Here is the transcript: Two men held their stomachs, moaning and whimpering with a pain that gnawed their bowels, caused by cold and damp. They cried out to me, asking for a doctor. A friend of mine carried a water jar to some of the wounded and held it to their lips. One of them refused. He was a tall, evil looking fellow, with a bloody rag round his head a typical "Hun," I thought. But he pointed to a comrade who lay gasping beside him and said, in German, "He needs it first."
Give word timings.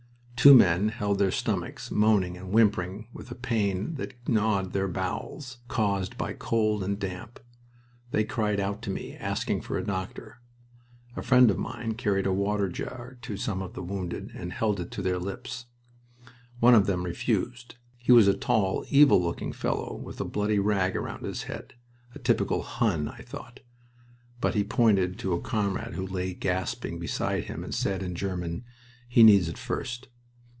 Two 0.43 0.55
men 0.55 0.89
held 0.89 1.19
their 1.19 1.29
stomachs, 1.29 1.91
moaning 1.91 2.35
and 2.35 2.51
whimpering 2.51 3.07
with 3.13 3.29
a 3.29 3.35
pain 3.35 3.93
that 3.97 4.15
gnawed 4.27 4.73
their 4.73 4.87
bowels, 4.87 5.59
caused 5.67 6.17
by 6.17 6.33
cold 6.33 6.81
and 6.81 6.97
damp. 6.97 7.39
They 8.09 8.23
cried 8.23 8.59
out 8.59 8.81
to 8.81 8.89
me, 8.89 9.15
asking 9.17 9.61
for 9.61 9.77
a 9.77 9.83
doctor. 9.83 10.41
A 11.15 11.21
friend 11.21 11.51
of 11.51 11.59
mine 11.59 11.93
carried 11.93 12.25
a 12.25 12.33
water 12.33 12.69
jar 12.69 13.19
to 13.21 13.37
some 13.37 13.61
of 13.61 13.75
the 13.75 13.83
wounded 13.83 14.31
and 14.33 14.51
held 14.51 14.79
it 14.79 14.89
to 14.93 15.03
their 15.03 15.19
lips. 15.19 15.67
One 16.59 16.73
of 16.73 16.87
them 16.87 17.03
refused. 17.03 17.75
He 17.95 18.11
was 18.11 18.27
a 18.27 18.33
tall, 18.33 18.83
evil 18.89 19.21
looking 19.21 19.53
fellow, 19.53 19.93
with 19.95 20.19
a 20.19 20.25
bloody 20.25 20.57
rag 20.57 20.95
round 20.95 21.23
his 21.23 21.43
head 21.43 21.75
a 22.15 22.17
typical 22.17 22.63
"Hun," 22.63 23.07
I 23.09 23.19
thought. 23.21 23.59
But 24.39 24.55
he 24.55 24.63
pointed 24.63 25.19
to 25.19 25.33
a 25.33 25.39
comrade 25.39 25.93
who 25.93 26.07
lay 26.07 26.33
gasping 26.33 26.97
beside 26.97 27.43
him 27.43 27.63
and 27.63 27.75
said, 27.75 28.01
in 28.01 28.15
German, 28.15 28.63
"He 29.07 29.21
needs 29.21 29.47
it 29.47 29.59
first." 29.59 30.07